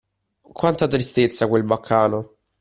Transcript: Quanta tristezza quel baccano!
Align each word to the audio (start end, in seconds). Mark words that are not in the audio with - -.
Quanta 0.53 0.87
tristezza 0.87 1.47
quel 1.47 1.63
baccano! 1.63 2.33